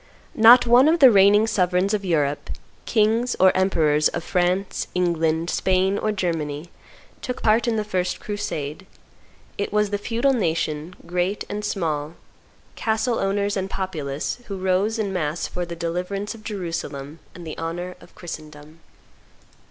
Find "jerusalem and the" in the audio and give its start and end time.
16.43-17.55